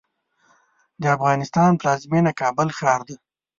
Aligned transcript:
د 1.01 1.03
افغانستان 1.15 1.71
پلازمېنه 1.79 2.31
کابل 2.41 2.67
ښار 2.77 3.01
دی. 3.07 3.15